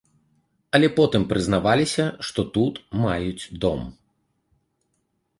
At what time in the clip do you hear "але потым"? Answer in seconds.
0.75-1.25